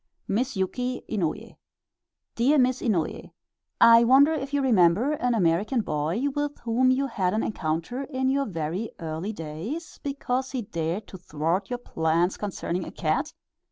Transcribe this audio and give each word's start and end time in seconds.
Miss 0.27 0.57
YUKI 0.57 1.03
INOUYE 1.07 1.57
Dear 2.33 2.57
Miss 2.57 2.81
Inouye: 2.81 3.33
I 3.79 4.03
wonder 4.03 4.33
if 4.33 4.51
you 4.51 4.59
remember 4.63 5.11
an 5.11 5.35
American 5.35 5.81
boy 5.81 6.23
with 6.33 6.57
whom 6.63 6.89
you 6.89 7.05
had 7.05 7.35
an 7.35 7.43
encounter 7.43 8.01
in 8.05 8.27
your 8.27 8.45
very 8.47 8.89
early 8.97 9.31
days, 9.31 9.99
because 10.01 10.53
he 10.53 10.63
dared 10.63 11.05
to 11.05 11.17
thwart 11.19 11.69
your 11.69 11.77
plans 11.77 12.35
concerning 12.35 12.83
a 12.83 12.89
cat? 12.91 13.31